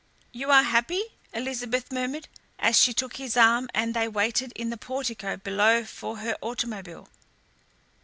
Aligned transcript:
"You 0.31 0.49
are 0.49 0.63
happy?" 0.63 1.03
Elizabeth 1.31 1.91
murmured, 1.91 2.27
as 2.57 2.75
she 2.75 2.91
took 2.91 3.17
his 3.17 3.37
arm 3.37 3.69
and 3.71 3.93
they 3.93 4.07
waited 4.07 4.51
in 4.55 4.71
the 4.71 4.75
portico 4.77 5.37
below 5.37 5.85
for 5.85 6.17
her 6.17 6.35
automobile. 6.41 7.07